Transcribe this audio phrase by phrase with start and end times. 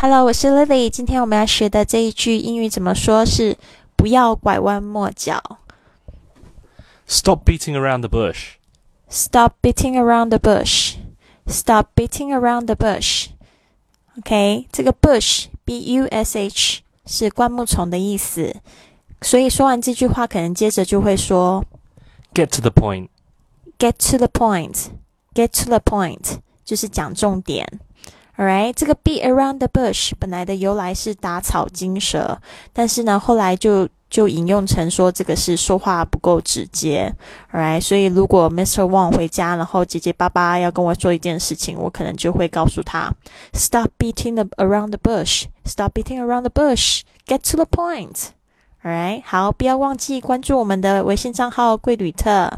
[0.00, 0.88] Hello，我是 Lily。
[0.88, 3.58] 今天我们要学的这一句英语怎么说是
[3.96, 5.42] “不要拐弯抹角
[7.08, 8.52] Stop beating around the bush.
[9.10, 10.94] ”，Stop beating around the bush。
[11.48, 13.30] Stop beating around the bush。
[14.18, 18.54] OK，这个 bush，b u s h 是灌木丛的意思。
[19.20, 21.64] 所以说完这句话，可能接着就会说
[22.32, 23.08] Get to the point.
[23.76, 24.90] “get to the point”。
[25.34, 27.80] Get to the point 就是讲重点。
[28.38, 32.40] Alright，这个 beat around the bush 本来的由来是打草惊蛇，
[32.72, 37.12] 但是呢，后来就就引用成说这个是说话不够直接。
[37.52, 38.84] Alright，所以如果 Mr.
[38.84, 43.12] Wang 回家，然后结结巴巴要跟我说一件事情，我可能就会告诉他
[43.52, 45.46] ：Stop beating around the bush.
[45.64, 47.00] Stop beating around the bush.
[47.26, 48.28] Get to the point.
[48.84, 52.52] Alright，好，不要忘记关注我们的微信账号“贵旅特”。